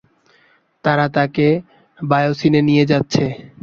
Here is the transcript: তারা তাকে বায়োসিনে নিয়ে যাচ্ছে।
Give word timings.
তারা 0.83 1.05
তাকে 1.15 1.47
বায়োসিনে 1.99 2.61
নিয়ে 2.69 2.83
যাচ্ছে। 2.91 3.23